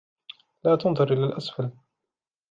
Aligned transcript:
لا 0.63 0.75
تنظر 0.75 1.13
إلى 1.13 1.23
الأسفل. 1.25 1.71